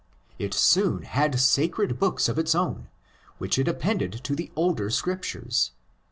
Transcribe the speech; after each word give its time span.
It 0.39 0.55
soon 0.55 1.03
had 1.03 1.39
sacred 1.39 1.99
books 1.99 2.27
of 2.27 2.39
its 2.39 2.55
own, 2.55 2.87
which 3.37 3.59
it 3.59 3.67
appended 3.67 4.13
to 4.23 4.35
the 4.35 4.51
older 4.55 4.89
Scriptures. 4.89 5.73